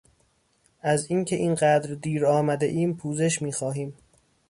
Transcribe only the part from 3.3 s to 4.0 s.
میخواهیم!